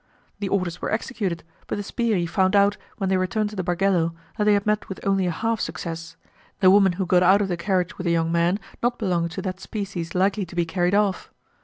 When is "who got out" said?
6.93-7.39